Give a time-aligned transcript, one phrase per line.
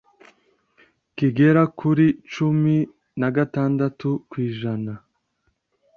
[1.15, 4.91] kigera kuri cumii nagatandatu kwijana